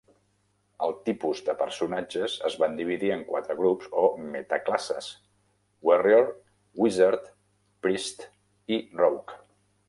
Els 0.85 0.95
tipus 1.09 1.41
de 1.49 1.53
personatges 1.57 2.37
es 2.49 2.55
van 2.63 2.73
dividir 2.79 3.11
en 3.15 3.21
quatre 3.27 3.57
grups 3.59 3.91
o 4.05 4.07
"metaclasses": 4.37 5.11
Warrior, 5.91 6.27
Wizard, 6.87 7.29
Priest 7.85 8.27
i 8.79 8.83
Rogue. 9.05 9.39